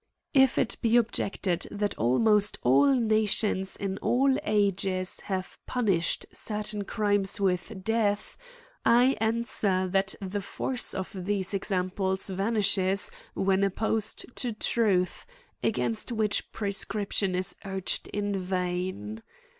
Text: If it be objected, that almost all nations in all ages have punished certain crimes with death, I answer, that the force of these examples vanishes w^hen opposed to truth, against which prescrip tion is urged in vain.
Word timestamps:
If 0.33 0.57
it 0.57 0.77
be 0.81 0.97
objected, 0.97 1.67
that 1.69 1.95
almost 1.95 2.57
all 2.63 2.95
nations 2.95 3.75
in 3.75 3.99
all 3.99 4.35
ages 4.45 5.19
have 5.25 5.59
punished 5.67 6.25
certain 6.33 6.85
crimes 6.85 7.39
with 7.39 7.83
death, 7.83 8.35
I 8.83 9.15
answer, 9.21 9.87
that 9.89 10.15
the 10.19 10.41
force 10.41 10.95
of 10.95 11.13
these 11.25 11.53
examples 11.53 12.29
vanishes 12.29 13.11
w^hen 13.37 13.63
opposed 13.63 14.25
to 14.37 14.53
truth, 14.53 15.27
against 15.61 16.11
which 16.11 16.51
prescrip 16.51 17.11
tion 17.11 17.35
is 17.35 17.55
urged 17.63 18.07
in 18.07 18.35
vain. 18.39 19.21